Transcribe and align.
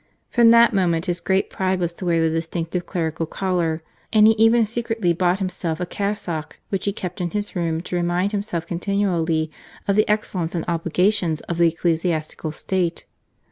From 0.31 0.49
that 0.49 0.73
moment 0.73 1.05
his 1.05 1.19
great 1.19 1.51
pride 1.51 1.79
was 1.79 1.93
to 1.93 2.05
wear 2.07 2.23
the 2.23 2.33
distinctive 2.35 2.87
clerical 2.87 3.25
lo 3.25 3.29
GARCIA 3.29 3.41
MORENO. 3.49 3.55
collar, 3.55 3.83
and 4.11 4.25
he 4.25 4.33
even 4.33 4.65
secretly 4.65 5.13
bought 5.13 5.37
himself 5.37 5.79
a 5.79 5.85
cassock, 5.85 6.57
which 6.69 6.85
he 6.85 6.91
kept 6.91 7.21
in 7.21 7.29
his 7.29 7.55
room 7.55 7.81
to 7.81 7.95
remind 7.97 8.31
himself 8.31 8.65
con 8.65 8.79
tinually 8.79 9.51
of 9.87 9.95
the 9.95 10.09
excellence 10.09 10.55
and 10.55 10.65
obligations 10.67 11.41
of 11.41 11.59
the 11.59 11.67
ecclesiastical 11.67 12.51
state. 12.51 13.05